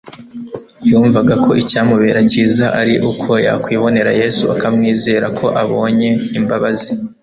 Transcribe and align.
Yumvaga 0.89 1.33
ko 1.43 1.49
icyamubera 1.61 2.19
cyiza 2.31 2.65
ari 2.79 2.95
uko 3.09 3.31
yakwibonera 3.45 4.11
Yesu 4.21 4.43
akamwizeza 4.53 5.27
ko 5.37 5.45
abonye 5.63 6.09
imbabazi, 6.39 6.91